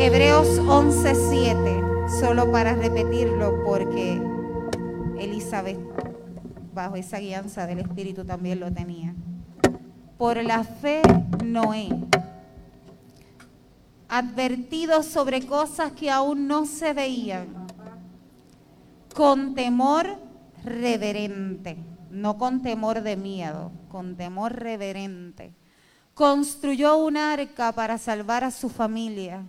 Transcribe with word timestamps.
Hebreos 0.00 0.60
11:7, 0.60 2.20
solo 2.20 2.52
para 2.52 2.72
repetirlo 2.74 3.64
porque 3.64 4.22
Elizabeth, 5.18 5.80
bajo 6.72 6.94
esa 6.94 7.18
guianza 7.18 7.66
del 7.66 7.80
Espíritu, 7.80 8.24
también 8.24 8.60
lo 8.60 8.72
tenía. 8.72 9.16
Por 10.16 10.44
la 10.44 10.62
fe, 10.62 11.02
Noé, 11.44 11.88
advertido 14.08 15.02
sobre 15.02 15.44
cosas 15.44 15.90
que 15.90 16.12
aún 16.12 16.46
no 16.46 16.64
se 16.64 16.92
veían, 16.92 17.48
con 19.16 19.56
temor 19.56 20.16
reverente, 20.64 21.76
no 22.12 22.38
con 22.38 22.62
temor 22.62 23.02
de 23.02 23.16
miedo, 23.16 23.72
con 23.88 24.14
temor 24.16 24.52
reverente, 24.52 25.52
construyó 26.14 26.98
un 26.98 27.16
arca 27.16 27.72
para 27.72 27.98
salvar 27.98 28.44
a 28.44 28.52
su 28.52 28.68
familia. 28.68 29.44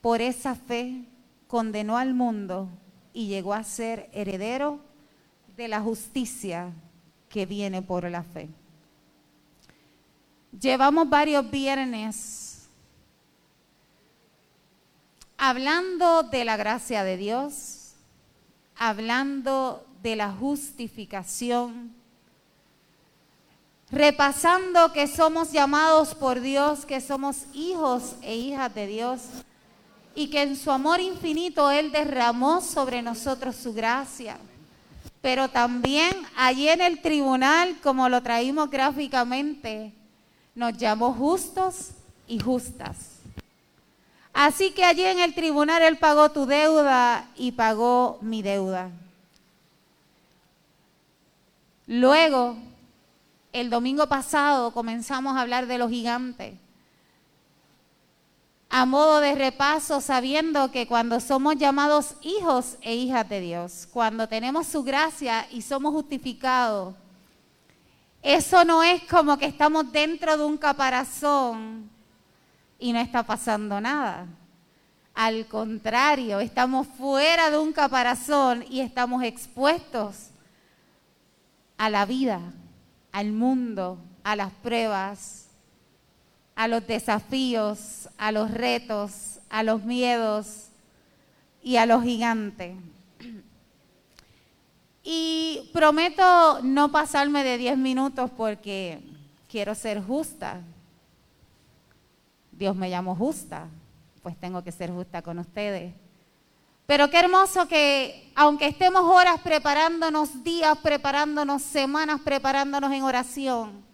Por 0.00 0.22
esa 0.22 0.54
fe 0.54 1.04
condenó 1.46 1.96
al 1.98 2.14
mundo 2.14 2.68
y 3.12 3.26
llegó 3.26 3.52
a 3.52 3.64
ser 3.64 4.08
heredero 4.12 4.80
de 5.56 5.68
la 5.68 5.80
justicia 5.80 6.72
que 7.28 7.44
viene 7.44 7.82
por 7.82 8.08
la 8.10 8.22
fe. 8.22 8.48
Llevamos 10.58 11.08
varios 11.08 11.50
viernes 11.50 12.68
hablando 15.36 16.22
de 16.22 16.44
la 16.44 16.56
gracia 16.56 17.04
de 17.04 17.16
Dios, 17.16 17.94
hablando 18.76 19.86
de 20.02 20.16
la 20.16 20.32
justificación, 20.32 21.94
repasando 23.90 24.92
que 24.92 25.06
somos 25.06 25.52
llamados 25.52 26.14
por 26.14 26.40
Dios, 26.40 26.86
que 26.86 27.00
somos 27.00 27.44
hijos 27.52 28.16
e 28.22 28.36
hijas 28.36 28.74
de 28.74 28.86
Dios 28.86 29.20
y 30.14 30.28
que 30.28 30.42
en 30.42 30.56
su 30.56 30.70
amor 30.70 31.00
infinito 31.00 31.70
Él 31.70 31.92
derramó 31.92 32.60
sobre 32.60 33.02
nosotros 33.02 33.56
su 33.56 33.72
gracia. 33.72 34.38
Pero 35.20 35.48
también 35.48 36.10
allí 36.36 36.68
en 36.68 36.80
el 36.80 37.00
tribunal, 37.00 37.76
como 37.82 38.08
lo 38.08 38.22
traímos 38.22 38.70
gráficamente, 38.70 39.92
nos 40.54 40.76
llamó 40.76 41.12
justos 41.12 41.90
y 42.26 42.38
justas. 42.38 42.96
Así 44.32 44.70
que 44.70 44.84
allí 44.84 45.04
en 45.04 45.20
el 45.20 45.34
tribunal 45.34 45.82
Él 45.82 45.98
pagó 45.98 46.30
tu 46.30 46.46
deuda 46.46 47.28
y 47.36 47.52
pagó 47.52 48.18
mi 48.22 48.42
deuda. 48.42 48.90
Luego, 51.86 52.56
el 53.52 53.68
domingo 53.68 54.06
pasado 54.06 54.70
comenzamos 54.70 55.36
a 55.36 55.40
hablar 55.40 55.66
de 55.66 55.78
los 55.78 55.90
gigantes 55.90 56.54
a 58.72 58.86
modo 58.86 59.18
de 59.18 59.34
repaso, 59.34 60.00
sabiendo 60.00 60.70
que 60.70 60.86
cuando 60.86 61.18
somos 61.18 61.56
llamados 61.56 62.14
hijos 62.22 62.76
e 62.82 62.94
hijas 62.94 63.28
de 63.28 63.40
Dios, 63.40 63.88
cuando 63.92 64.28
tenemos 64.28 64.68
su 64.68 64.84
gracia 64.84 65.48
y 65.50 65.62
somos 65.62 65.92
justificados, 65.92 66.94
eso 68.22 68.64
no 68.64 68.84
es 68.84 69.02
como 69.04 69.36
que 69.38 69.46
estamos 69.46 69.90
dentro 69.90 70.36
de 70.36 70.44
un 70.44 70.56
caparazón 70.56 71.90
y 72.78 72.92
no 72.92 73.00
está 73.00 73.24
pasando 73.24 73.80
nada. 73.80 74.26
Al 75.14 75.46
contrario, 75.46 76.38
estamos 76.38 76.86
fuera 76.86 77.50
de 77.50 77.58
un 77.58 77.72
caparazón 77.72 78.64
y 78.70 78.80
estamos 78.80 79.24
expuestos 79.24 80.28
a 81.76 81.90
la 81.90 82.06
vida, 82.06 82.40
al 83.10 83.32
mundo, 83.32 83.98
a 84.22 84.36
las 84.36 84.52
pruebas, 84.52 85.39
a 86.60 86.68
los 86.68 86.86
desafíos, 86.86 88.10
a 88.18 88.32
los 88.32 88.50
retos, 88.50 89.38
a 89.48 89.62
los 89.62 89.82
miedos 89.82 90.66
y 91.62 91.76
a 91.76 91.86
los 91.86 92.02
gigantes. 92.02 92.76
Y 95.02 95.70
prometo 95.72 96.60
no 96.62 96.92
pasarme 96.92 97.44
de 97.44 97.56
10 97.56 97.78
minutos 97.78 98.30
porque 98.36 99.00
quiero 99.48 99.74
ser 99.74 100.04
justa. 100.04 100.60
Dios 102.52 102.76
me 102.76 102.90
llamó 102.90 103.16
justa, 103.16 103.66
pues 104.22 104.36
tengo 104.36 104.62
que 104.62 104.70
ser 104.70 104.90
justa 104.90 105.22
con 105.22 105.38
ustedes. 105.38 105.94
Pero 106.84 107.08
qué 107.08 107.20
hermoso 107.20 107.68
que 107.68 108.30
aunque 108.34 108.66
estemos 108.66 109.00
horas 109.00 109.40
preparándonos, 109.40 110.44
días 110.44 110.76
preparándonos, 110.82 111.62
semanas 111.62 112.20
preparándonos 112.20 112.92
en 112.92 113.02
oración, 113.02 113.89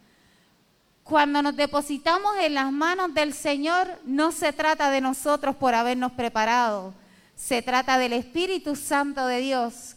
cuando 1.07 1.41
nos 1.41 1.55
depositamos 1.55 2.37
en 2.41 2.55
las 2.55 2.73
manos 2.73 3.15
del 3.15 3.33
Señor, 3.33 4.01
no 4.05 4.33
se 4.33 4.53
trata 4.53 4.91
de 4.91 5.01
nosotros 5.01 5.55
por 5.55 5.73
habernos 5.73 6.11
preparado, 6.13 6.95
se 7.37 7.63
trata 7.63 7.97
del 7.97 8.13
Espíritu 8.13 8.75
Santo 8.75 9.25
de 9.25 9.39
Dios, 9.39 9.95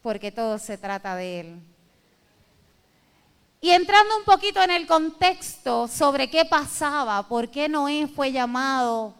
porque 0.00 0.30
todo 0.30 0.58
se 0.58 0.78
trata 0.78 1.16
de 1.16 1.40
Él. 1.40 1.60
Y 3.60 3.70
entrando 3.70 4.16
un 4.16 4.24
poquito 4.24 4.62
en 4.62 4.70
el 4.70 4.86
contexto 4.86 5.88
sobre 5.88 6.30
qué 6.30 6.44
pasaba, 6.44 7.26
por 7.26 7.50
qué 7.50 7.68
Noé 7.68 8.06
fue 8.06 8.30
llamado 8.30 9.12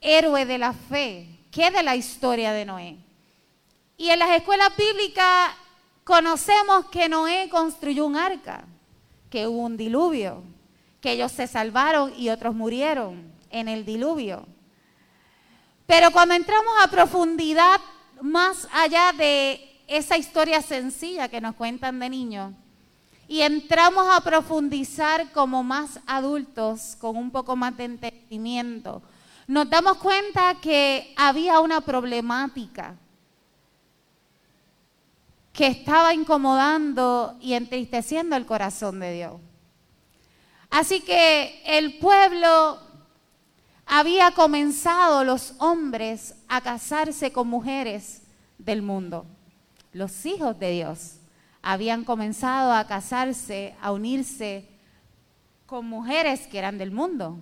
héroe 0.00 0.46
de 0.46 0.56
la 0.56 0.72
fe, 0.72 1.28
qué 1.50 1.70
de 1.70 1.82
la 1.82 1.96
historia 1.96 2.52
de 2.52 2.64
Noé. 2.64 2.96
Y 3.98 4.08
en 4.08 4.20
las 4.20 4.30
escuelas 4.30 4.74
bíblicas 4.74 5.50
conocemos 6.02 6.86
que 6.86 7.10
Noé 7.10 7.50
construyó 7.50 8.06
un 8.06 8.16
arca 8.16 8.64
que 9.34 9.48
hubo 9.48 9.62
un 9.62 9.76
diluvio, 9.76 10.44
que 11.00 11.10
ellos 11.10 11.32
se 11.32 11.48
salvaron 11.48 12.12
y 12.16 12.28
otros 12.28 12.54
murieron 12.54 13.32
en 13.50 13.66
el 13.66 13.84
diluvio. 13.84 14.46
Pero 15.86 16.12
cuando 16.12 16.36
entramos 16.36 16.72
a 16.80 16.86
profundidad, 16.86 17.80
más 18.20 18.68
allá 18.72 19.12
de 19.12 19.82
esa 19.88 20.16
historia 20.16 20.62
sencilla 20.62 21.26
que 21.26 21.40
nos 21.40 21.56
cuentan 21.56 21.98
de 21.98 22.10
niños, 22.10 22.52
y 23.26 23.40
entramos 23.40 24.06
a 24.08 24.20
profundizar 24.20 25.32
como 25.32 25.64
más 25.64 25.98
adultos, 26.06 26.94
con 27.00 27.16
un 27.16 27.32
poco 27.32 27.56
más 27.56 27.76
de 27.76 27.86
entendimiento, 27.86 29.02
nos 29.48 29.68
damos 29.68 29.96
cuenta 29.96 30.60
que 30.60 31.12
había 31.16 31.58
una 31.58 31.80
problemática 31.80 32.94
que 35.54 35.68
estaba 35.68 36.12
incomodando 36.12 37.38
y 37.40 37.54
entristeciendo 37.54 38.34
el 38.34 38.44
corazón 38.44 38.98
de 38.98 39.12
Dios. 39.12 39.34
Así 40.68 41.00
que 41.00 41.62
el 41.64 41.98
pueblo 41.98 42.80
había 43.86 44.32
comenzado, 44.32 45.22
los 45.22 45.54
hombres, 45.58 46.34
a 46.48 46.60
casarse 46.60 47.32
con 47.32 47.46
mujeres 47.46 48.22
del 48.58 48.82
mundo. 48.82 49.26
Los 49.92 50.26
hijos 50.26 50.58
de 50.58 50.72
Dios 50.72 51.18
habían 51.62 52.02
comenzado 52.02 52.72
a 52.72 52.88
casarse, 52.88 53.76
a 53.80 53.92
unirse 53.92 54.68
con 55.66 55.86
mujeres 55.86 56.48
que 56.48 56.58
eran 56.58 56.78
del 56.78 56.90
mundo. 56.90 57.38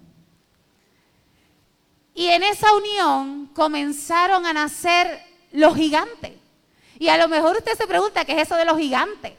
Y 2.14 2.26
en 2.26 2.42
esa 2.42 2.74
unión 2.74 3.46
comenzaron 3.54 4.44
a 4.44 4.52
nacer 4.52 5.18
los 5.50 5.74
gigantes. 5.74 6.41
Y 7.02 7.08
a 7.08 7.18
lo 7.18 7.26
mejor 7.26 7.56
usted 7.56 7.76
se 7.76 7.88
pregunta 7.88 8.24
qué 8.24 8.30
es 8.30 8.42
eso 8.42 8.54
de 8.54 8.64
los 8.64 8.78
gigantes. 8.78 9.32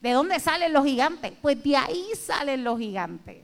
¿De 0.00 0.12
dónde 0.12 0.38
salen 0.38 0.72
los 0.72 0.84
gigantes? 0.84 1.32
Pues 1.42 1.60
de 1.60 1.76
ahí 1.76 2.06
salen 2.14 2.62
los 2.62 2.78
gigantes. 2.78 3.38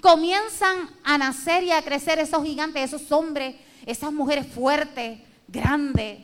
Comienzan 0.00 0.88
a 1.02 1.18
nacer 1.18 1.64
y 1.64 1.72
a 1.72 1.82
crecer 1.82 2.20
esos 2.20 2.44
gigantes, 2.44 2.84
esos 2.84 3.10
hombres, 3.10 3.56
esas 3.84 4.12
mujeres 4.12 4.46
fuertes, 4.46 5.18
grandes. 5.48 6.20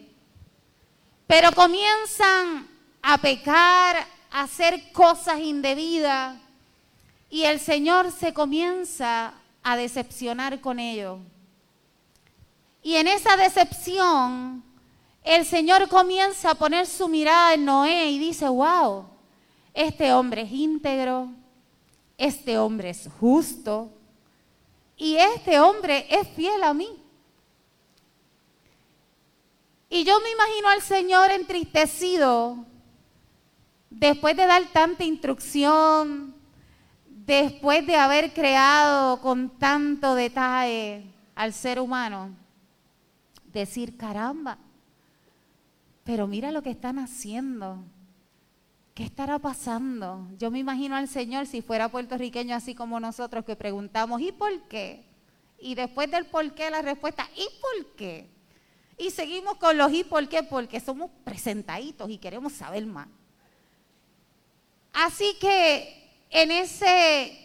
Pero 1.26 1.50
comienzan 1.50 2.68
a 3.02 3.18
pecar, 3.18 4.06
a 4.30 4.42
hacer 4.42 4.92
cosas 4.92 5.40
indebidas. 5.40 6.38
Y 7.30 7.42
el 7.42 7.58
Señor 7.58 8.12
se 8.12 8.32
comienza 8.32 9.34
a 9.64 9.76
decepcionar 9.76 10.60
con 10.60 10.78
ellos. 10.78 11.18
Y 12.80 12.94
en 12.94 13.08
esa 13.08 13.36
decepción 13.36 14.62
el 15.26 15.44
Señor 15.44 15.88
comienza 15.88 16.52
a 16.52 16.54
poner 16.54 16.86
su 16.86 17.08
mirada 17.08 17.54
en 17.54 17.64
Noé 17.64 18.10
y 18.10 18.18
dice, 18.18 18.48
wow, 18.48 19.06
este 19.74 20.12
hombre 20.12 20.42
es 20.42 20.52
íntegro, 20.52 21.28
este 22.16 22.56
hombre 22.58 22.90
es 22.90 23.08
justo 23.18 23.90
y 24.96 25.16
este 25.16 25.58
hombre 25.58 26.06
es 26.08 26.28
fiel 26.28 26.62
a 26.62 26.72
mí. 26.72 26.88
Y 29.90 30.04
yo 30.04 30.20
me 30.20 30.30
imagino 30.30 30.68
al 30.68 30.80
Señor 30.80 31.32
entristecido 31.32 32.64
después 33.90 34.36
de 34.36 34.46
dar 34.46 34.62
tanta 34.72 35.02
instrucción, 35.02 36.36
después 37.08 37.84
de 37.84 37.96
haber 37.96 38.32
creado 38.32 39.20
con 39.20 39.50
tanto 39.58 40.14
detalle 40.14 41.04
al 41.34 41.52
ser 41.52 41.80
humano, 41.80 42.30
decir, 43.52 43.96
caramba, 43.96 44.58
pero 46.06 46.28
mira 46.28 46.52
lo 46.52 46.62
que 46.62 46.70
están 46.70 47.00
haciendo. 47.00 47.82
¿Qué 48.94 49.02
estará 49.02 49.40
pasando? 49.40 50.26
Yo 50.38 50.52
me 50.52 50.60
imagino 50.60 50.94
al 50.94 51.08
Señor 51.08 51.46
si 51.46 51.60
fuera 51.60 51.90
puertorriqueño 51.90 52.54
así 52.54 52.74
como 52.76 53.00
nosotros 53.00 53.44
que 53.44 53.56
preguntamos, 53.56 54.20
¿y 54.22 54.30
por 54.30 54.62
qué? 54.68 55.04
Y 55.58 55.74
después 55.74 56.08
del 56.10 56.26
por 56.26 56.54
qué, 56.54 56.70
la 56.70 56.80
respuesta, 56.80 57.28
¿y 57.34 57.46
por 57.60 57.96
qué? 57.96 58.30
Y 58.96 59.10
seguimos 59.10 59.56
con 59.56 59.76
los 59.76 59.92
y 59.92 60.04
por 60.04 60.26
qué, 60.28 60.44
porque 60.44 60.80
somos 60.80 61.10
presentaditos 61.24 62.08
y 62.08 62.18
queremos 62.18 62.52
saber 62.52 62.86
más. 62.86 63.08
Así 64.92 65.36
que 65.40 66.08
en 66.30 66.52
ese 66.52 67.36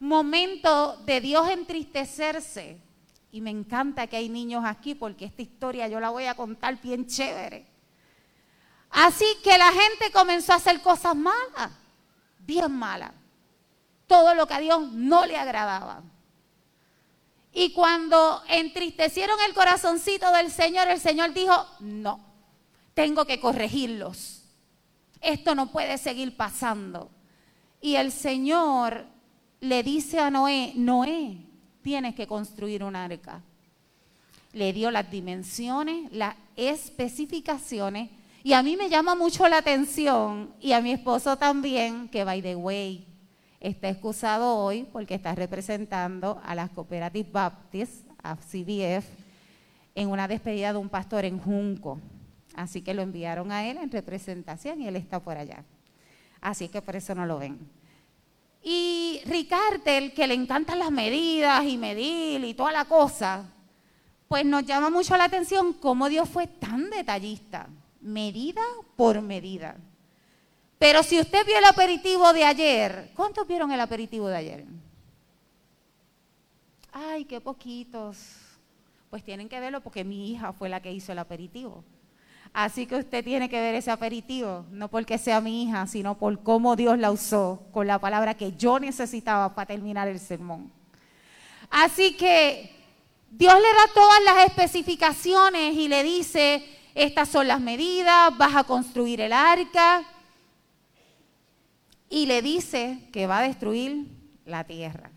momento 0.00 0.96
de 1.06 1.20
Dios 1.20 1.48
entristecerse, 1.48 2.78
y 3.30 3.40
me 3.40 3.50
encanta 3.50 4.08
que 4.08 4.16
hay 4.16 4.28
niños 4.28 4.64
aquí 4.66 4.94
porque 4.94 5.24
esta 5.24 5.40
historia 5.40 5.88
yo 5.88 6.00
la 6.00 6.10
voy 6.10 6.24
a 6.24 6.34
contar 6.34 6.82
bien 6.82 7.06
chévere. 7.06 7.71
Así 8.92 9.24
que 9.42 9.56
la 9.56 9.72
gente 9.72 10.12
comenzó 10.12 10.52
a 10.52 10.56
hacer 10.56 10.80
cosas 10.82 11.16
malas, 11.16 11.70
bien 12.38 12.70
malas. 12.70 13.12
Todo 14.06 14.34
lo 14.34 14.46
que 14.46 14.54
a 14.54 14.60
Dios 14.60 14.92
no 14.92 15.24
le 15.24 15.36
agradaba. 15.36 16.02
Y 17.54 17.72
cuando 17.72 18.42
entristecieron 18.48 19.38
el 19.46 19.54
corazoncito 19.54 20.30
del 20.32 20.50
Señor, 20.50 20.88
el 20.88 21.00
Señor 21.00 21.32
dijo, 21.32 21.66
no, 21.80 22.20
tengo 22.94 23.24
que 23.24 23.40
corregirlos. 23.40 24.42
Esto 25.20 25.54
no 25.54 25.70
puede 25.70 25.98
seguir 25.98 26.36
pasando. 26.36 27.10
Y 27.80 27.96
el 27.96 28.12
Señor 28.12 29.06
le 29.60 29.82
dice 29.82 30.18
a 30.18 30.30
Noé, 30.30 30.72
Noé, 30.76 31.38
tienes 31.82 32.14
que 32.14 32.26
construir 32.26 32.84
un 32.84 32.96
arca. 32.96 33.40
Le 34.52 34.72
dio 34.72 34.90
las 34.90 35.10
dimensiones, 35.10 36.12
las 36.12 36.36
especificaciones. 36.56 38.10
Y 38.44 38.54
a 38.54 38.62
mí 38.62 38.76
me 38.76 38.88
llama 38.88 39.14
mucho 39.14 39.48
la 39.48 39.58
atención, 39.58 40.54
y 40.60 40.72
a 40.72 40.80
mi 40.80 40.92
esposo 40.92 41.36
también, 41.36 42.08
que 42.08 42.24
by 42.24 42.42
the 42.42 42.56
way, 42.56 43.06
está 43.60 43.88
excusado 43.88 44.56
hoy 44.56 44.88
porque 44.92 45.14
está 45.14 45.34
representando 45.34 46.40
a 46.44 46.54
las 46.54 46.70
Cooperative 46.70 47.28
Baptist, 47.30 48.04
a 48.22 48.34
CBF, 48.34 49.06
en 49.94 50.08
una 50.08 50.26
despedida 50.26 50.72
de 50.72 50.78
un 50.78 50.88
pastor 50.88 51.24
en 51.24 51.38
Junco. 51.38 52.00
Así 52.54 52.82
que 52.82 52.94
lo 52.94 53.02
enviaron 53.02 53.52
a 53.52 53.64
él 53.64 53.78
en 53.78 53.90
representación 53.90 54.82
y 54.82 54.88
él 54.88 54.96
está 54.96 55.20
por 55.20 55.36
allá. 55.36 55.64
Así 56.40 56.68
que 56.68 56.82
por 56.82 56.96
eso 56.96 57.14
no 57.14 57.24
lo 57.24 57.38
ven. 57.38 57.58
Y 58.62 59.20
Ricardo, 59.26 60.12
que 60.14 60.26
le 60.26 60.34
encantan 60.34 60.78
las 60.78 60.90
medidas 60.90 61.64
y 61.64 61.78
medir 61.78 62.44
y 62.44 62.54
toda 62.54 62.72
la 62.72 62.84
cosa, 62.84 63.44
pues 64.28 64.44
nos 64.44 64.64
llama 64.64 64.90
mucho 64.90 65.16
la 65.16 65.24
atención 65.24 65.72
cómo 65.74 66.08
Dios 66.08 66.28
fue 66.28 66.46
tan 66.46 66.90
detallista, 66.90 67.68
medida 68.02 68.62
por 68.96 69.20
medida. 69.22 69.76
Pero 70.78 71.02
si 71.02 71.20
usted 71.20 71.46
vio 71.46 71.56
el 71.56 71.64
aperitivo 71.64 72.32
de 72.32 72.44
ayer, 72.44 73.12
¿cuántos 73.14 73.46
vieron 73.46 73.70
el 73.70 73.80
aperitivo 73.80 74.28
de 74.28 74.36
ayer? 74.36 74.64
Ay, 76.92 77.24
qué 77.24 77.40
poquitos. 77.40 78.18
Pues 79.08 79.22
tienen 79.22 79.48
que 79.48 79.60
verlo 79.60 79.80
porque 79.80 80.04
mi 80.04 80.30
hija 80.30 80.52
fue 80.52 80.68
la 80.68 80.82
que 80.82 80.92
hizo 80.92 81.12
el 81.12 81.18
aperitivo. 81.18 81.84
Así 82.52 82.86
que 82.86 82.96
usted 82.96 83.24
tiene 83.24 83.48
que 83.48 83.60
ver 83.60 83.74
ese 83.74 83.90
aperitivo, 83.90 84.66
no 84.70 84.88
porque 84.88 85.16
sea 85.16 85.40
mi 85.40 85.62
hija, 85.62 85.86
sino 85.86 86.18
por 86.18 86.42
cómo 86.42 86.76
Dios 86.76 86.98
la 86.98 87.10
usó 87.10 87.62
con 87.72 87.86
la 87.86 87.98
palabra 87.98 88.34
que 88.34 88.52
yo 88.52 88.78
necesitaba 88.78 89.54
para 89.54 89.66
terminar 89.66 90.08
el 90.08 90.18
sermón. 90.18 90.70
Así 91.70 92.14
que 92.14 92.70
Dios 93.30 93.54
le 93.54 93.60
da 93.60 93.94
todas 93.94 94.22
las 94.24 94.46
especificaciones 94.48 95.74
y 95.74 95.88
le 95.88 96.02
dice, 96.02 96.62
estas 96.94 97.28
son 97.28 97.48
las 97.48 97.60
medidas, 97.60 98.36
vas 98.36 98.56
a 98.56 98.64
construir 98.64 99.20
el 99.20 99.32
arca. 99.32 100.04
Y 102.08 102.26
le 102.26 102.42
dice 102.42 103.08
que 103.12 103.26
va 103.26 103.38
a 103.38 103.42
destruir 103.42 104.06
la 104.44 104.64
tierra. 104.64 105.10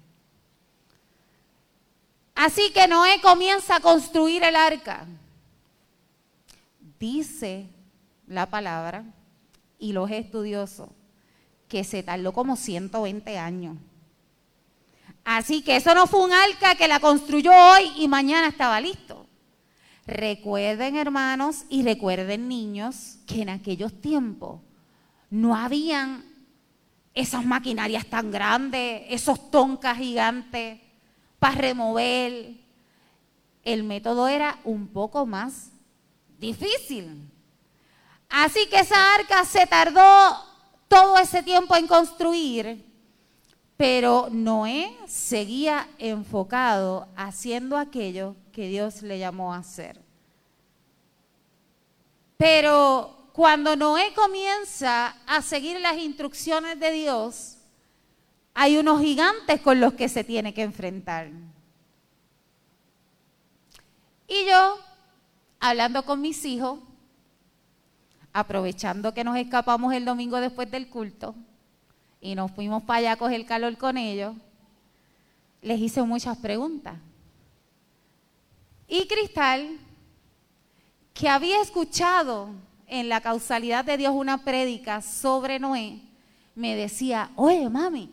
Así 2.35 2.71
que 2.71 2.87
Noé 2.87 3.19
comienza 3.21 3.77
a 3.77 3.79
construir 3.79 4.43
el 4.43 4.55
arca 4.55 5.05
dice 7.05 7.67
la 8.25 8.49
palabra 8.49 9.03
y 9.77 9.93
los 9.93 10.09
estudiosos 10.09 10.89
que 11.67 11.83
se 11.83 12.01
tardó 12.01 12.33
como 12.33 12.55
120 12.55 13.37
años. 13.37 13.77
Así 15.23 15.61
que 15.61 15.75
eso 15.75 15.93
no 15.93 16.07
fue 16.07 16.23
un 16.23 16.33
arca 16.33 16.73
que 16.75 16.87
la 16.87 16.99
construyó 16.99 17.51
hoy 17.51 17.91
y 17.97 18.07
mañana 18.07 18.47
estaba 18.47 18.81
listo. 18.81 19.14
Recuerden, 20.05 20.95
hermanos, 20.97 21.65
y 21.69 21.83
recuerden, 21.83 22.47
niños, 22.47 23.17
que 23.25 23.41
en 23.41 23.49
aquellos 23.49 23.99
tiempos 24.01 24.61
no 25.31 25.55
habían 25.55 26.23
esas 27.15 27.45
maquinarias 27.45 28.05
tan 28.05 28.29
grandes, 28.29 29.03
esos 29.09 29.49
toncas 29.49 29.97
gigantes 29.97 30.79
para 31.39 31.55
remover. 31.55 32.55
El 33.63 33.83
método 33.83 34.27
era 34.27 34.59
un 34.63 34.87
poco 34.87 35.25
más 35.25 35.71
difícil. 36.37 37.31
Así 38.29 38.67
que 38.67 38.79
esa 38.79 39.15
arca 39.15 39.43
se 39.45 39.65
tardó 39.65 40.37
todo 40.87 41.17
ese 41.17 41.41
tiempo 41.41 41.75
en 41.75 41.87
construir, 41.87 42.85
pero 43.75 44.27
Noé 44.31 44.95
seguía 45.07 45.87
enfocado 45.97 47.07
haciendo 47.15 47.77
aquello 47.77 48.35
que 48.55 48.69
Dios 48.69 49.01
le 49.01 49.19
llamó 49.19 49.53
a 49.53 49.57
hacer. 49.57 49.99
Pero 52.37 53.29
cuando 53.33 53.75
Noé 53.75 54.13
comienza 54.13 55.17
a 55.27 55.41
seguir 55.41 55.81
las 55.81 55.97
instrucciones 55.97 56.79
de 56.79 56.91
Dios, 56.93 57.57
hay 58.53 58.77
unos 58.77 59.01
gigantes 59.01 59.59
con 59.59 59.81
los 59.81 59.93
que 59.95 60.07
se 60.07 60.23
tiene 60.23 60.53
que 60.53 60.61
enfrentar. 60.61 61.29
Y 64.29 64.45
yo 64.45 64.79
hablando 65.59 66.05
con 66.05 66.21
mis 66.21 66.45
hijos, 66.45 66.79
aprovechando 68.31 69.13
que 69.13 69.25
nos 69.25 69.35
escapamos 69.35 69.93
el 69.93 70.05
domingo 70.05 70.39
después 70.39 70.71
del 70.71 70.87
culto 70.87 71.35
y 72.21 72.35
nos 72.35 72.51
fuimos 72.51 72.83
para 72.83 72.99
allá 72.99 73.11
a 73.11 73.17
coger 73.17 73.45
calor 73.45 73.77
con 73.77 73.97
ellos, 73.97 74.33
les 75.61 75.77
hice 75.81 76.01
muchas 76.03 76.37
preguntas. 76.37 76.95
Y 78.87 79.07
Cristal, 79.07 79.79
que 81.13 81.29
había 81.29 81.61
escuchado 81.61 82.49
en 82.87 83.09
la 83.09 83.21
causalidad 83.21 83.85
de 83.85 83.97
Dios 83.97 84.13
una 84.13 84.43
prédica 84.43 85.01
sobre 85.01 85.59
Noé, 85.59 86.01
me 86.53 86.75
decía, 86.75 87.31
oye 87.35 87.69
mami, 87.69 88.11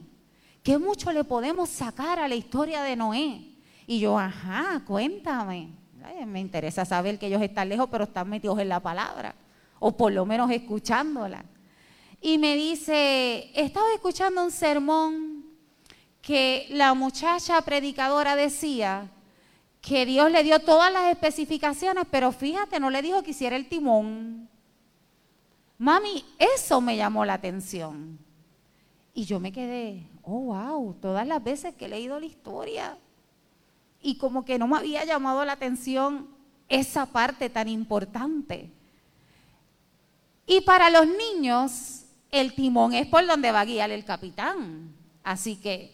¿qué 0.62 0.78
mucho 0.78 1.12
le 1.12 1.24
podemos 1.24 1.68
sacar 1.68 2.18
a 2.18 2.28
la 2.28 2.34
historia 2.34 2.82
de 2.82 2.96
Noé? 2.96 3.48
Y 3.86 4.00
yo, 4.00 4.18
ajá, 4.18 4.82
cuéntame 4.86 5.82
me 6.26 6.40
interesa 6.40 6.84
saber 6.84 7.18
que 7.18 7.26
ellos 7.26 7.42
están 7.42 7.68
lejos, 7.68 7.88
pero 7.90 8.04
están 8.04 8.28
metidos 8.28 8.58
en 8.58 8.68
la 8.68 8.80
palabra, 8.80 9.34
o 9.78 9.96
por 9.96 10.12
lo 10.12 10.24
menos 10.26 10.50
escuchándola. 10.50 11.44
Y 12.20 12.38
me 12.38 12.56
dice, 12.56 13.50
estaba 13.54 13.86
escuchando 13.94 14.44
un 14.44 14.50
sermón 14.50 15.44
que 16.20 16.66
la 16.70 16.94
muchacha 16.94 17.60
predicadora 17.62 18.36
decía 18.36 19.10
que 19.82 20.06
Dios 20.06 20.30
le 20.30 20.44
dio 20.44 20.60
todas 20.60 20.92
las 20.92 21.10
especificaciones, 21.10 22.04
pero 22.10 22.30
fíjate, 22.30 22.78
no 22.78 22.88
le 22.88 23.02
dijo 23.02 23.22
que 23.22 23.32
hiciera 23.32 23.56
el 23.56 23.68
timón. 23.68 24.48
Mami, 25.76 26.24
eso 26.38 26.80
me 26.80 26.96
llamó 26.96 27.24
la 27.24 27.34
atención. 27.34 28.18
Y 29.12 29.24
yo 29.24 29.40
me 29.40 29.52
quedé, 29.52 30.06
oh, 30.22 30.54
wow, 30.54 30.94
todas 30.94 31.26
las 31.26 31.42
veces 31.42 31.74
que 31.74 31.86
he 31.86 31.88
leído 31.88 32.18
la 32.18 32.26
historia, 32.26 32.96
y 34.00 34.16
como 34.16 34.44
que 34.44 34.58
no 34.58 34.68
me 34.68 34.76
había 34.76 35.04
llamado 35.04 35.44
la 35.44 35.52
atención 35.52 36.28
esa 36.68 37.06
parte 37.06 37.50
tan 37.50 37.68
importante. 37.68 38.70
Y 40.46 40.60
para 40.62 40.90
los 40.90 41.06
niños, 41.06 42.04
el 42.30 42.54
timón 42.54 42.94
es 42.94 43.06
por 43.08 43.26
donde 43.26 43.50
va 43.50 43.60
a 43.60 43.64
guiar 43.64 43.90
el 43.90 44.04
capitán. 44.04 44.94
Así 45.22 45.56
que 45.56 45.92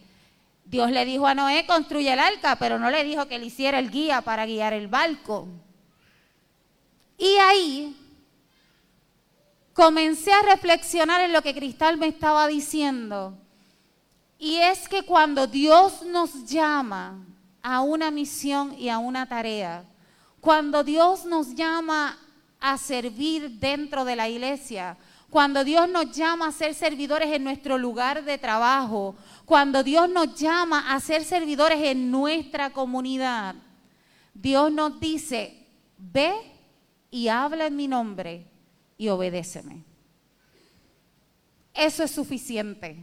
Dios 0.68 0.90
le 0.90 1.04
dijo 1.04 1.26
a 1.26 1.34
Noé, 1.34 1.66
construye 1.66 2.12
el 2.12 2.18
arca, 2.18 2.56
pero 2.56 2.78
no 2.78 2.90
le 2.90 3.02
dijo 3.04 3.26
que 3.26 3.38
le 3.38 3.46
hiciera 3.46 3.78
el 3.78 3.90
guía 3.90 4.20
para 4.20 4.46
guiar 4.46 4.72
el 4.72 4.88
barco. 4.88 5.48
Y 7.16 7.34
ahí 7.36 7.96
comencé 9.72 10.32
a 10.32 10.42
reflexionar 10.42 11.22
en 11.22 11.32
lo 11.32 11.42
que 11.42 11.54
Cristal 11.54 11.96
me 11.96 12.06
estaba 12.06 12.46
diciendo. 12.46 13.36
Y 14.38 14.56
es 14.56 14.88
que 14.88 15.02
cuando 15.02 15.46
Dios 15.46 16.02
nos 16.02 16.44
llama, 16.44 17.24
a 17.62 17.80
una 17.80 18.10
misión 18.10 18.74
y 18.78 18.88
a 18.88 18.98
una 18.98 19.26
tarea. 19.26 19.84
Cuando 20.40 20.84
Dios 20.84 21.24
nos 21.24 21.54
llama 21.54 22.18
a 22.60 22.78
servir 22.78 23.50
dentro 23.58 24.04
de 24.04 24.16
la 24.16 24.28
iglesia, 24.28 24.96
cuando 25.30 25.62
Dios 25.62 25.88
nos 25.88 26.10
llama 26.16 26.48
a 26.48 26.52
ser 26.52 26.74
servidores 26.74 27.30
en 27.32 27.44
nuestro 27.44 27.76
lugar 27.76 28.24
de 28.24 28.38
trabajo, 28.38 29.14
cuando 29.44 29.82
Dios 29.82 30.08
nos 30.08 30.34
llama 30.34 30.94
a 30.94 31.00
ser 31.00 31.24
servidores 31.24 31.82
en 31.82 32.10
nuestra 32.10 32.70
comunidad, 32.70 33.54
Dios 34.32 34.72
nos 34.72 34.98
dice, 35.00 35.66
ve 35.98 36.32
y 37.10 37.28
habla 37.28 37.66
en 37.66 37.76
mi 37.76 37.88
nombre 37.88 38.46
y 38.96 39.08
obedéceme. 39.08 39.84
Eso 41.74 42.02
es 42.02 42.10
suficiente. 42.10 42.96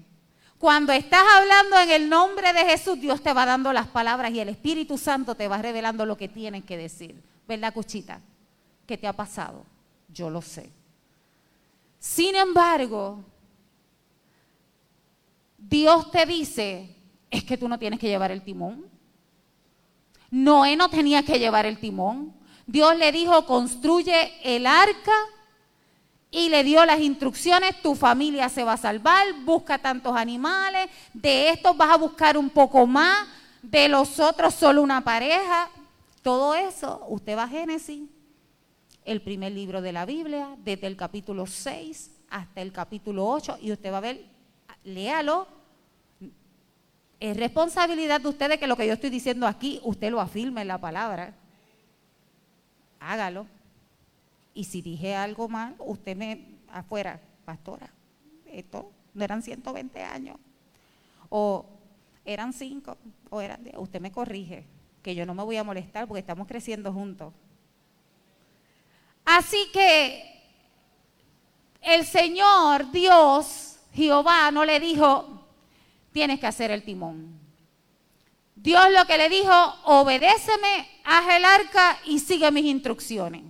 Cuando 0.58 0.94
estás 0.94 1.24
hablando 1.36 1.77
en 1.77 1.91
el 1.91 2.10
nombre 2.10 2.53
de 2.53 2.65
Jesús, 2.65 3.00
Dios 3.00 3.22
te 3.22 3.34
va 3.34 3.46
dando 3.46 3.72
las 3.72 3.88
palabras 3.88 4.32
y 4.32 4.39
el 4.39 4.50
Espíritu 4.50 4.98
Santo 4.98 5.36
te 5.36 5.48
va 5.48 5.62
revelando 5.62 6.05
lo 6.05 6.17
que 6.17 6.27
tienes 6.27 6.63
que 6.63 6.75
decir. 6.75 7.22
¿Verdad, 7.48 7.74
Cuchita? 7.74 8.20
¿Qué 8.88 8.98
te 8.98 9.08
ha 9.08 9.13
pasado? 9.13 9.63
Yo 10.08 10.29
lo 10.29 10.41
sé. 10.41 10.72
Sin 12.06 12.36
embargo, 12.36 13.26
Dios 15.58 16.12
te 16.12 16.28
dice, 16.28 16.96
es 17.32 17.44
que 17.44 17.58
tú 17.58 17.68
no 17.68 17.80
tienes 17.80 18.00
que 18.00 18.08
llevar 18.08 18.30
el 18.30 18.44
timón. 18.44 18.86
Noé 20.30 20.76
no 20.76 20.88
tenía 20.88 21.24
que 21.24 21.40
llevar 21.40 21.66
el 21.66 21.80
timón. 21.80 22.32
Dios 22.68 22.96
le 22.96 23.12
dijo, 23.12 23.48
construye 23.48 24.34
el 24.44 24.68
arca 24.68 25.16
y 26.30 26.50
le 26.50 26.64
dio 26.64 26.86
las 26.86 27.00
instrucciones, 27.00 27.82
tu 27.82 27.96
familia 27.96 28.50
se 28.50 28.64
va 28.64 28.74
a 28.74 28.78
salvar, 28.78 29.26
busca 29.44 29.80
tantos 29.80 30.16
animales, 30.16 30.88
de 31.12 31.50
estos 31.50 31.76
vas 31.76 31.90
a 31.90 31.98
buscar 31.98 32.38
un 32.38 32.52
poco 32.52 32.86
más, 32.86 33.28
de 33.64 33.90
los 33.90 34.20
otros 34.20 34.54
solo 34.54 34.84
una 34.84 35.02
pareja. 35.02 35.70
Todo 36.22 36.54
eso, 36.54 37.04
usted 37.10 37.36
va 37.36 37.46
a 37.46 37.50
Génesis, 37.50 38.04
el 39.06 39.22
primer 39.22 39.52
libro 39.54 39.82
de 39.82 39.94
la 39.94 40.06
Biblia, 40.06 40.58
desde 40.64 40.88
el 40.88 40.98
capítulo 40.98 41.46
6 41.46 42.12
hasta 42.30 42.62
el 42.62 42.72
capítulo 42.72 43.28
8, 43.28 43.60
y 43.62 43.72
usted 43.72 43.94
va 43.94 43.98
a 43.98 44.02
ver, 44.02 44.26
léalo. 44.84 45.48
Es 47.20 47.38
responsabilidad 47.38 48.20
de 48.20 48.28
ustedes 48.28 48.60
que 48.60 48.68
lo 48.68 48.76
que 48.76 48.88
yo 48.88 48.94
estoy 48.94 49.10
diciendo 49.10 49.48
aquí, 49.48 49.80
usted 49.84 50.12
lo 50.12 50.20
afirme 50.20 50.62
en 50.62 50.68
la 50.68 50.80
palabra. 50.80 51.34
Hágalo. 53.00 53.48
Y 54.54 54.64
si 54.66 54.82
dije 54.82 55.16
algo 55.16 55.48
mal, 55.48 55.76
usted 55.80 56.16
me 56.18 56.56
afuera, 56.70 57.22
pastora, 57.46 57.90
esto 58.46 58.92
no 59.14 59.24
eran 59.24 59.42
120 59.42 60.02
años, 60.02 60.38
o 61.30 61.66
eran 62.26 62.54
5, 62.54 62.98
o 63.30 63.42
eran 63.42 63.62
usted 63.78 64.02
me 64.02 64.12
corrige, 64.12 64.66
que 65.02 65.14
yo 65.14 65.26
no 65.26 65.36
me 65.36 65.44
voy 65.44 65.58
a 65.58 65.64
molestar 65.64 66.08
porque 66.08 66.20
estamos 66.20 66.48
creciendo 66.48 66.92
juntos. 66.92 67.34
Así 69.25 69.70
que 69.74 70.24
el 71.82 72.05
Señor, 72.05 72.91
Dios, 72.91 73.77
Jehová, 73.94 74.51
no 74.51 74.63
le 74.63 74.79
dijo, 74.79 75.46
tienes 76.12 76.39
que 76.39 76.48
hacer 76.48 76.72
el 76.72 76.84
timón. 76.84 77.39
Dios 78.55 78.86
lo 78.91 79.05
que 79.05 79.17
le 79.17 79.29
dijo, 79.29 79.51
obedéceme, 79.84 80.89
haz 81.03 81.36
el 81.36 81.46
arca 81.46 82.00
y 82.05 82.20
sigue 82.20 82.50
mis 82.51 82.65
instrucciones 82.65 83.44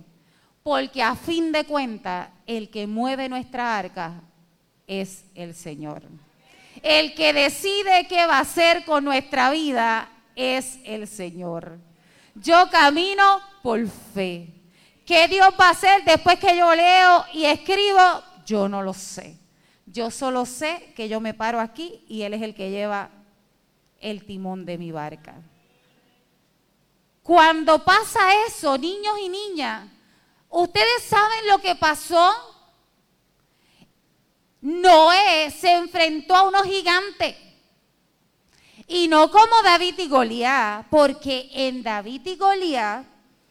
porque 0.66 1.00
a 1.00 1.14
fin 1.14 1.52
de 1.52 1.62
cuentas 1.62 2.28
el 2.44 2.70
que 2.70 2.88
mueve 2.88 3.28
nuestra 3.28 3.78
arca 3.78 4.20
es 4.88 5.24
el 5.36 5.54
Señor. 5.54 6.02
El 6.82 7.14
que 7.14 7.32
decide 7.32 8.08
qué 8.08 8.26
va 8.26 8.38
a 8.38 8.40
hacer 8.40 8.84
con 8.84 9.04
nuestra 9.04 9.52
vida 9.52 10.08
es 10.34 10.80
el 10.82 11.06
Señor. 11.06 11.78
Yo 12.34 12.68
camino 12.68 13.40
por 13.62 13.86
fe. 13.86 14.55
¿Qué 15.06 15.28
Dios 15.28 15.48
va 15.58 15.68
a 15.68 15.70
hacer 15.70 16.04
después 16.04 16.38
que 16.38 16.56
yo 16.56 16.74
leo 16.74 17.24
y 17.32 17.44
escribo? 17.44 18.22
Yo 18.44 18.68
no 18.68 18.82
lo 18.82 18.92
sé. 18.92 19.38
Yo 19.86 20.10
solo 20.10 20.44
sé 20.44 20.92
que 20.96 21.08
yo 21.08 21.20
me 21.20 21.32
paro 21.32 21.60
aquí 21.60 22.04
y 22.08 22.22
Él 22.22 22.34
es 22.34 22.42
el 22.42 22.54
que 22.54 22.70
lleva 22.70 23.10
el 24.00 24.26
timón 24.26 24.66
de 24.66 24.76
mi 24.76 24.90
barca. 24.90 25.34
Cuando 27.22 27.84
pasa 27.84 28.20
eso, 28.46 28.76
niños 28.76 29.14
y 29.22 29.28
niñas, 29.28 29.88
Ustedes 30.48 31.02
saben 31.02 31.48
lo 31.48 31.58
que 31.58 31.74
pasó. 31.74 32.32
Noé 34.62 35.50
se 35.50 35.72
enfrentó 35.72 36.34
a 36.34 36.48
unos 36.48 36.62
gigantes. 36.64 37.36
Y 38.88 39.08
no 39.08 39.30
como 39.30 39.62
David 39.62 39.98
y 39.98 40.08
Goliat, 40.08 40.86
porque 40.88 41.50
en 41.52 41.82
David 41.82 42.22
y 42.24 42.36
Goliat, 42.36 43.04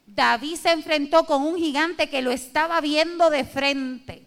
David 0.06 0.56
se 0.56 0.72
enfrentó 0.72 1.26
con 1.26 1.42
un 1.42 1.58
gigante 1.58 2.10
que 2.10 2.22
lo 2.22 2.32
estaba 2.32 2.80
viendo 2.82 3.30
de 3.30 3.44
frente. 3.44 4.26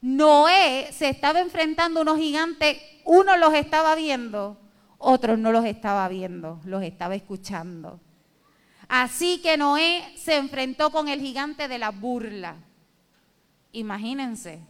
Noé 0.00 0.90
se 0.92 1.08
estaba 1.08 1.40
enfrentando 1.40 2.00
a 2.00 2.02
unos 2.02 2.18
gigantes, 2.18 2.78
uno 3.04 3.36
los 3.36 3.54
estaba 3.54 3.94
viendo, 3.94 4.58
otros 4.98 5.38
no 5.38 5.52
los 5.52 5.64
estaba 5.64 6.08
viendo, 6.08 6.60
los 6.64 6.82
estaba 6.82 7.14
escuchando. 7.14 8.00
Así 8.88 9.40
que 9.40 9.56
Noé 9.56 10.02
se 10.16 10.36
enfrentó 10.36 10.90
con 10.90 11.08
el 11.08 11.20
gigante 11.20 11.68
de 11.68 11.78
la 11.78 11.90
burla. 11.90 12.56
Imagínense, 13.70 14.60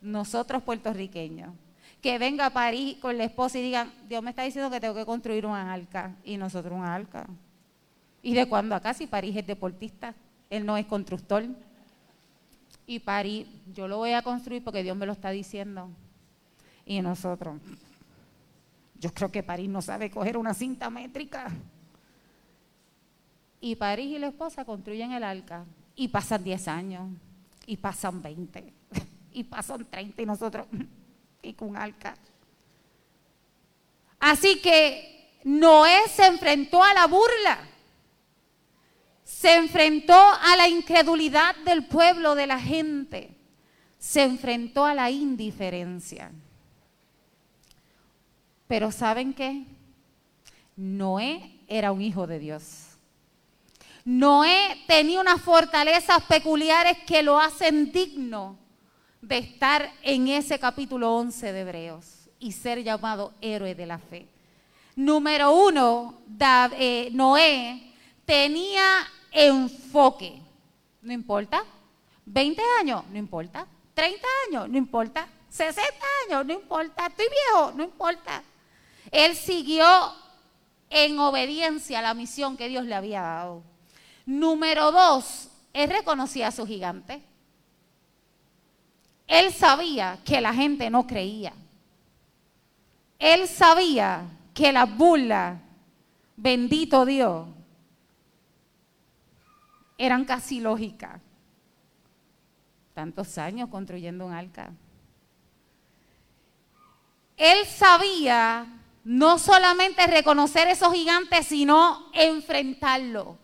nosotros 0.00 0.62
puertorriqueños, 0.62 1.52
que 2.00 2.18
venga 2.18 2.46
a 2.46 2.50
París 2.50 2.96
con 3.00 3.18
la 3.18 3.24
esposa 3.24 3.58
y 3.58 3.62
digan, 3.62 3.92
Dios 4.08 4.22
me 4.22 4.30
está 4.30 4.42
diciendo 4.42 4.70
que 4.70 4.80
tengo 4.80 4.94
que 4.94 5.04
construir 5.04 5.44
un 5.44 5.54
arca 5.54 6.14
y 6.24 6.36
nosotros 6.36 6.72
un 6.72 6.84
arca. 6.84 7.26
¿Y 8.22 8.34
de 8.34 8.48
cuándo 8.48 8.74
acá? 8.74 8.94
Si 8.94 9.06
París 9.06 9.36
es 9.36 9.46
deportista, 9.46 10.14
él 10.50 10.66
no 10.66 10.76
es 10.76 10.86
constructor. 10.86 11.44
Y 12.86 13.00
París, 13.00 13.46
yo 13.74 13.86
lo 13.86 13.98
voy 13.98 14.12
a 14.12 14.22
construir 14.22 14.64
porque 14.64 14.82
Dios 14.82 14.96
me 14.96 15.06
lo 15.06 15.12
está 15.12 15.30
diciendo. 15.30 15.88
Y 16.84 17.00
nosotros, 17.02 17.60
yo 18.98 19.12
creo 19.12 19.30
que 19.30 19.42
París 19.42 19.68
no 19.68 19.82
sabe 19.82 20.10
coger 20.10 20.36
una 20.36 20.54
cinta 20.54 20.88
métrica. 20.90 21.50
Y 23.60 23.76
París 23.76 24.16
y 24.16 24.18
la 24.18 24.28
esposa 24.28 24.64
construyen 24.64 25.12
el 25.12 25.22
arca 25.22 25.64
y 25.96 26.08
pasan 26.08 26.44
10 26.44 26.68
años, 26.68 27.10
y 27.66 27.76
pasan 27.76 28.22
20, 28.22 28.72
y 29.32 29.44
pasan 29.44 29.84
30 29.84 30.22
y 30.22 30.26
nosotros, 30.26 30.66
y 31.42 31.52
con 31.54 31.76
arca. 31.76 32.14
Así 34.20 34.60
que 34.60 35.40
Noé 35.44 36.08
se 36.08 36.26
enfrentó 36.26 36.82
a 36.82 36.94
la 36.94 37.06
burla, 37.06 37.58
se 39.40 39.54
enfrentó 39.54 40.16
a 40.16 40.56
la 40.56 40.68
incredulidad 40.68 41.54
del 41.64 41.86
pueblo, 41.86 42.34
de 42.34 42.48
la 42.48 42.58
gente, 42.58 43.36
se 43.96 44.24
enfrentó 44.24 44.84
a 44.84 44.94
la 44.94 45.12
indiferencia. 45.12 46.32
Pero 48.66 48.90
¿saben 48.90 49.32
qué? 49.32 49.62
Noé 50.74 51.60
era 51.68 51.92
un 51.92 52.02
hijo 52.02 52.26
de 52.26 52.40
Dios. 52.40 52.98
Noé 54.04 54.82
tenía 54.88 55.20
unas 55.20 55.40
fortalezas 55.40 56.20
peculiares 56.24 56.98
que 57.06 57.22
lo 57.22 57.38
hacen 57.38 57.92
digno 57.92 58.58
de 59.22 59.38
estar 59.38 59.88
en 60.02 60.26
ese 60.26 60.58
capítulo 60.58 61.14
11 61.14 61.52
de 61.52 61.60
Hebreos 61.60 62.28
y 62.40 62.50
ser 62.50 62.82
llamado 62.82 63.34
héroe 63.40 63.76
de 63.76 63.86
la 63.86 64.00
fe. 64.00 64.26
Número 64.96 65.52
uno, 65.52 66.22
eh, 66.76 67.10
Noé 67.12 67.94
tenía 68.24 69.06
enfoque. 69.32 70.40
No 71.02 71.12
importa. 71.12 71.64
20 72.26 72.62
años, 72.80 73.04
no 73.10 73.18
importa. 73.18 73.66
30 73.94 74.26
años, 74.46 74.68
no 74.68 74.78
importa. 74.78 75.28
60 75.48 75.82
años, 76.26 76.46
no 76.46 76.52
importa. 76.52 77.06
Estoy 77.06 77.26
viejo, 77.28 77.72
no 77.72 77.84
importa. 77.84 78.42
Él 79.10 79.34
siguió 79.34 79.86
en 80.90 81.18
obediencia 81.18 81.98
a 81.98 82.02
la 82.02 82.14
misión 82.14 82.56
que 82.56 82.68
Dios 82.68 82.84
le 82.84 82.94
había 82.94 83.22
dado. 83.22 83.62
Número 84.26 84.92
dos, 84.92 85.48
él 85.72 85.90
reconocía 85.90 86.48
a 86.48 86.52
su 86.52 86.66
gigante. 86.66 87.22
Él 89.26 89.52
sabía 89.52 90.18
que 90.24 90.40
la 90.40 90.54
gente 90.54 90.90
no 90.90 91.06
creía. 91.06 91.52
Él 93.18 93.48
sabía 93.48 94.24
que 94.54 94.72
la 94.72 94.84
burla, 94.84 95.60
bendito 96.36 97.04
Dios, 97.04 97.46
eran 99.98 100.24
casi 100.24 100.60
lógicas. 100.60 101.20
Tantos 102.94 103.36
años 103.36 103.68
construyendo 103.68 104.24
un 104.24 104.32
arca. 104.32 104.72
Él 107.36 107.66
sabía 107.66 108.66
no 109.04 109.38
solamente 109.38 110.06
reconocer 110.06 110.68
esos 110.68 110.92
gigantes, 110.92 111.46
sino 111.46 112.10
enfrentarlo. 112.12 113.38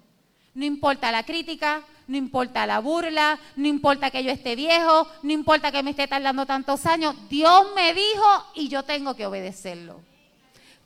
No 0.55 0.65
importa 0.65 1.13
la 1.13 1.25
crítica, 1.25 1.83
no 2.07 2.17
importa 2.17 2.67
la 2.67 2.81
burla, 2.81 3.39
no 3.57 3.67
importa 3.67 4.11
que 4.11 4.23
yo 4.23 4.31
esté 4.31 4.57
viejo, 4.57 5.09
no 5.23 5.33
importa 5.33 5.73
que 5.73 5.83
me 5.83 5.91
esté 5.91 6.07
tardando 6.07 6.47
tantos 6.47 6.87
años. 6.87 7.15
Dios 7.29 7.67
me 7.75 7.95
dijo 7.95 8.47
y 8.55 8.69
yo 8.69 8.83
tengo 8.83 9.15
que 9.15 9.27
obedecerlo. 9.27 10.01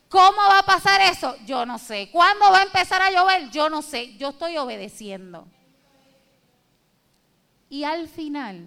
¿Cómo 0.07 0.37
va 0.37 0.59
a 0.59 0.65
pasar 0.65 1.01
eso? 1.01 1.35
Yo 1.45 1.65
no 1.65 1.77
sé. 1.77 2.09
¿Cuándo 2.11 2.49
va 2.51 2.59
a 2.59 2.63
empezar 2.63 3.01
a 3.01 3.11
llover? 3.11 3.51
Yo 3.51 3.69
no 3.69 3.83
sé. 3.83 4.17
Yo 4.17 4.29
estoy 4.29 4.57
obedeciendo. 4.57 5.47
Y 7.69 7.83
al 7.83 8.07
final, 8.07 8.65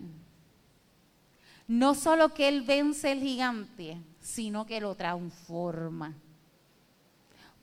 no 1.66 1.94
solo 1.94 2.32
que 2.32 2.48
Él 2.48 2.62
vence 2.62 3.12
el 3.12 3.20
gigante, 3.20 3.98
sino 4.20 4.64
que 4.64 4.80
lo 4.80 4.94
transforma. 4.94 6.14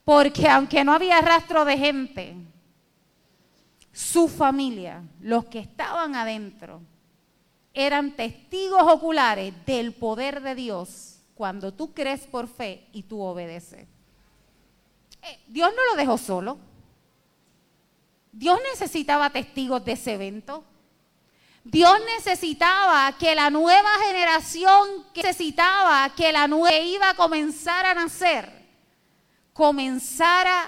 Porque 0.04 0.48
aunque 0.48 0.84
no 0.84 0.92
había 0.92 1.20
rastro 1.20 1.64
de 1.64 1.78
gente, 1.78 2.36
su 3.92 4.28
familia, 4.28 5.02
los 5.20 5.46
que 5.46 5.60
estaban 5.60 6.14
adentro, 6.14 6.80
eran 7.72 8.16
testigos 8.16 8.82
oculares 8.82 9.54
del 9.64 9.92
poder 9.92 10.42
de 10.42 10.54
Dios 10.54 11.20
cuando 11.34 11.72
tú 11.72 11.94
crees 11.94 12.26
por 12.26 12.48
fe 12.48 12.86
y 12.92 13.04
tú 13.04 13.20
obedeces. 13.20 13.86
Eh, 15.22 15.38
Dios 15.46 15.70
no 15.70 15.92
lo 15.92 15.96
dejó 15.96 16.18
solo. 16.18 16.58
Dios 18.32 18.58
necesitaba 18.72 19.30
testigos 19.30 19.84
de 19.84 19.92
ese 19.92 20.14
evento. 20.14 20.64
Dios 21.64 21.98
necesitaba 22.16 23.16
que 23.18 23.34
la 23.34 23.50
nueva 23.50 23.90
generación 24.06 25.04
que 25.12 25.22
necesitaba 25.22 26.14
que 26.14 26.32
la 26.32 26.48
nueva 26.48 26.78
iba 26.78 27.10
a 27.10 27.14
comenzar 27.14 27.84
a 27.84 27.94
nacer, 27.94 28.50
comenzara 29.52 30.64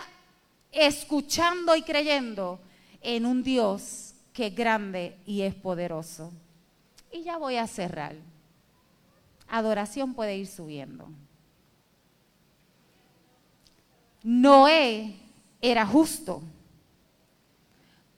escuchando 0.70 1.74
y 1.76 1.82
creyendo 1.82 2.60
en 3.00 3.24
un 3.24 3.42
Dios 3.42 4.14
que 4.32 4.48
es 4.48 4.54
grande 4.54 5.18
y 5.26 5.42
es 5.42 5.54
poderoso. 5.54 6.32
Y 7.10 7.22
ya 7.22 7.36
voy 7.36 7.56
a 7.56 7.66
cerrar. 7.66 8.16
Adoración 9.48 10.14
puede 10.14 10.36
ir 10.36 10.46
subiendo. 10.46 11.08
Noé 14.22 15.16
era 15.60 15.86
justo, 15.86 16.42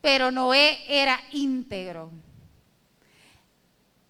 pero 0.00 0.30
Noé 0.30 0.78
era 0.88 1.18
íntegro. 1.32 2.10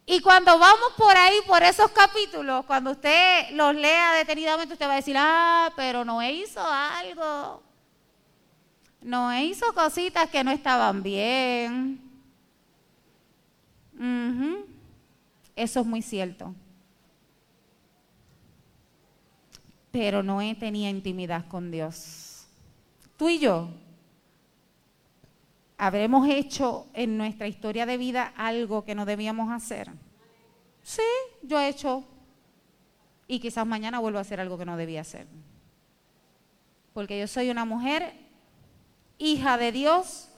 Y 0.07 0.21
cuando 0.21 0.59
vamos 0.59 0.93
por 0.97 1.17
ahí, 1.17 1.37
por 1.47 1.63
esos 1.63 1.91
capítulos, 1.91 2.65
cuando 2.67 2.91
usted 2.91 3.51
los 3.53 3.75
lea 3.75 4.13
detenidamente, 4.13 4.75
usted 4.75 4.87
va 4.87 4.93
a 4.93 4.97
decir, 4.97 5.17
ah, 5.19 5.73
pero 5.77 6.05
Noé 6.05 6.33
hizo 6.33 6.61
algo. 6.61 7.63
Noé 9.01 9.45
hizo 9.45 9.73
cositas 9.73 10.29
que 10.29 10.45
no 10.45 10.51
estaban 10.51 11.03
bien. 11.03 12.01
Eso 15.57 15.81
es 15.81 15.87
muy 15.87 16.03
cierto. 16.03 16.55
Pero 19.91 20.23
Noé 20.23 20.55
tenía 20.55 20.91
intimidad 20.91 21.47
con 21.49 21.71
Dios. 21.71 22.47
Tú 23.17 23.29
y 23.29 23.39
yo 23.39 23.71
¿Habremos 25.77 26.29
hecho 26.29 26.87
en 26.95 27.19
nuestra 27.19 27.49
historia 27.49 27.85
de 27.87 27.97
vida 27.97 28.33
algo 28.37 28.85
que 28.85 28.95
no 28.95 29.05
debíamos 29.05 29.51
hacer? 29.51 29.91
Sí, 30.83 31.03
yo 31.43 31.59
he 31.59 31.69
hecho. 31.69 32.05
Y 33.27 33.41
quizás 33.41 33.67
mañana 33.67 33.99
vuelvo 33.99 34.19
a 34.19 34.23
hacer 34.23 34.41
algo 34.41 34.59
que 34.59 34.67
no 34.67 34.77
debía 34.77 35.01
hacer. 35.01 35.27
Porque 36.93 37.19
yo 37.19 37.27
soy 37.27 37.51
una 37.51 37.65
mujer, 37.65 38.15
hija 39.19 39.59
de 39.59 39.73
Dios, 39.73 40.29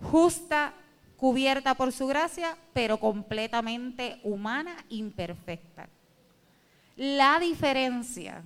justa, 0.00 0.74
cubierta 1.16 1.74
por 1.74 1.90
su 1.90 2.06
gracia, 2.06 2.56
pero 2.72 2.98
completamente 3.00 4.20
humana, 4.22 4.76
imperfecta. 4.90 5.88
La 6.96 7.40
diferencia 7.40 8.42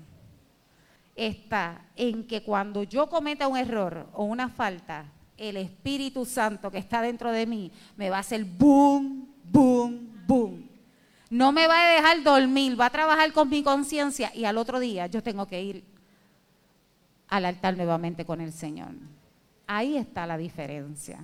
está 1.14 1.82
en 1.96 2.26
que 2.26 2.42
cuando 2.42 2.84
yo 2.84 3.08
cometa 3.10 3.48
un 3.48 3.58
error 3.58 4.08
o 4.14 4.24
una 4.24 4.48
falta, 4.48 5.04
el 5.38 5.56
Espíritu 5.56 6.26
Santo 6.26 6.70
que 6.70 6.78
está 6.78 7.00
dentro 7.00 7.32
de 7.32 7.46
mí 7.46 7.70
me 7.96 8.10
va 8.10 8.16
a 8.18 8.20
hacer 8.20 8.44
boom, 8.44 9.28
boom, 9.44 10.24
boom. 10.26 10.68
No 11.30 11.52
me 11.52 11.66
va 11.66 11.80
a 11.80 11.94
dejar 11.94 12.22
dormir, 12.22 12.78
va 12.78 12.86
a 12.86 12.90
trabajar 12.90 13.32
con 13.32 13.48
mi 13.48 13.62
conciencia 13.62 14.34
y 14.34 14.44
al 14.44 14.58
otro 14.58 14.80
día 14.80 15.06
yo 15.06 15.22
tengo 15.22 15.46
que 15.46 15.62
ir 15.62 15.84
al 17.28 17.44
altar 17.44 17.76
nuevamente 17.76 18.24
con 18.24 18.40
el 18.40 18.52
Señor. 18.52 18.92
Ahí 19.66 19.96
está 19.96 20.26
la 20.26 20.38
diferencia. 20.38 21.22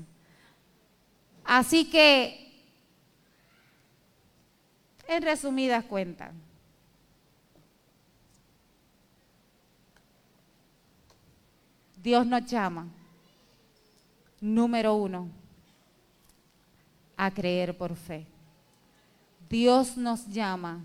Así 1.44 1.90
que, 1.90 2.52
en 5.08 5.22
resumidas 5.22 5.84
cuentas, 5.84 6.32
Dios 12.02 12.26
nos 12.26 12.44
llama 12.44 12.86
Número 14.44 14.94
uno, 14.94 15.30
a 17.16 17.30
creer 17.30 17.74
por 17.78 17.96
fe. 17.96 18.26
Dios 19.48 19.96
nos 19.96 20.26
llama. 20.26 20.84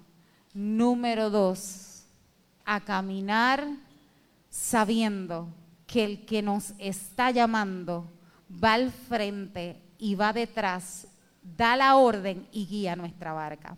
Número 0.53 1.29
dos, 1.29 2.05
a 2.63 2.79
caminar 2.79 3.67
sabiendo 4.49 5.49
que 5.85 6.05
el 6.05 6.25
que 6.25 6.41
nos 6.41 6.73
está 6.77 7.31
llamando 7.31 8.09
va 8.49 8.75
al 8.75 8.93
frente 8.93 9.75
y 9.97 10.15
va 10.15 10.31
detrás, 10.31 11.09
da 11.43 11.75
la 11.75 11.97
orden 11.97 12.47
y 12.53 12.65
guía 12.65 12.95
nuestra 12.95 13.33
barca. 13.33 13.77